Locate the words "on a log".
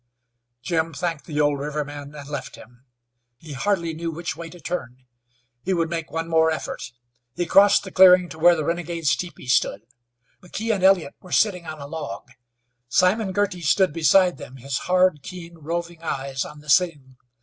11.67-12.31